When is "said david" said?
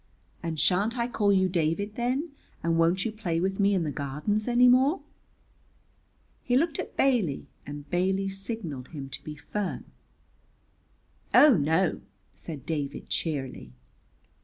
12.33-13.09